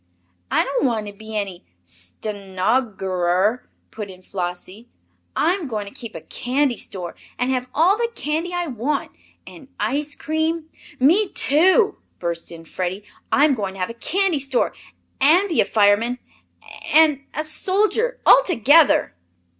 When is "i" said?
0.49-0.63, 8.51-8.65